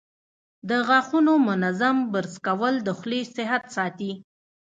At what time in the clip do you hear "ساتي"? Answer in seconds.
3.75-4.11